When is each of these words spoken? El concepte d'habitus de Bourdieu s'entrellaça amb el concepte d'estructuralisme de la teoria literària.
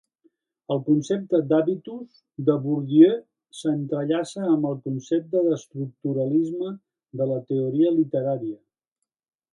El 0.75 0.79
concepte 0.85 1.41
d'habitus 1.49 2.15
de 2.47 2.55
Bourdieu 2.63 3.11
s'entrellaça 3.59 4.47
amb 4.55 4.67
el 4.71 4.81
concepte 4.89 5.45
d'estructuralisme 5.49 6.75
de 7.23 7.29
la 7.35 7.39
teoria 7.53 7.93
literària. 8.01 8.59